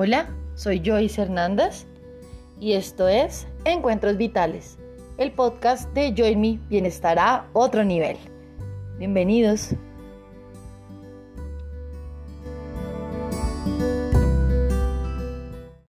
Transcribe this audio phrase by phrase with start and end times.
[0.00, 1.84] Hola, soy Joyce Hernández
[2.60, 4.78] y esto es Encuentros Vitales,
[5.16, 8.16] el podcast de Join Me Bienestar a otro nivel.
[8.98, 9.74] Bienvenidos.